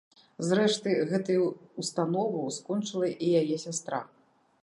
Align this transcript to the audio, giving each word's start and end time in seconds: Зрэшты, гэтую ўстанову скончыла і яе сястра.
Зрэшты, 0.45 0.93
гэтую 1.11 1.43
ўстанову 1.83 2.41
скончыла 2.57 3.07
і 3.27 3.31
яе 3.43 3.55
сястра. 3.65 4.01